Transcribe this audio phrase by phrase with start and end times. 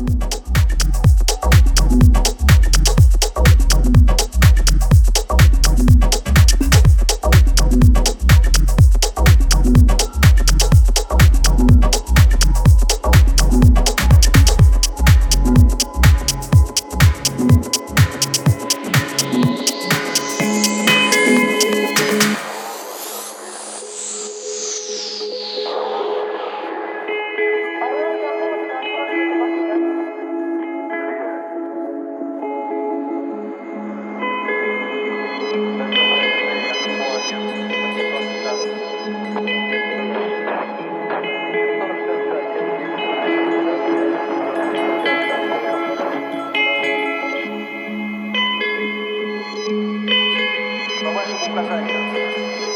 [0.00, 0.29] you
[51.48, 52.66] 快看一下